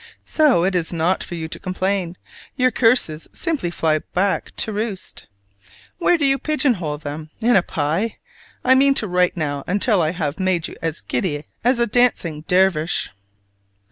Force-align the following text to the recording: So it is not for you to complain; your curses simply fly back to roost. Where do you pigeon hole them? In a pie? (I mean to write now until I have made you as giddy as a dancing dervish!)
So 0.25 0.63
it 0.63 0.73
is 0.73 0.91
not 0.91 1.23
for 1.23 1.35
you 1.35 1.47
to 1.47 1.59
complain; 1.59 2.17
your 2.55 2.71
curses 2.71 3.27
simply 3.33 3.69
fly 3.69 3.99
back 3.99 4.51
to 4.55 4.73
roost. 4.73 5.27
Where 5.99 6.17
do 6.17 6.25
you 6.25 6.39
pigeon 6.39 6.73
hole 6.73 6.97
them? 6.97 7.29
In 7.39 7.55
a 7.55 7.61
pie? 7.61 8.17
(I 8.65 8.73
mean 8.73 8.95
to 8.95 9.07
write 9.07 9.37
now 9.37 9.63
until 9.67 10.01
I 10.01 10.09
have 10.09 10.39
made 10.39 10.67
you 10.67 10.75
as 10.81 11.01
giddy 11.01 11.45
as 11.63 11.77
a 11.77 11.85
dancing 11.85 12.41
dervish!) 12.47 13.11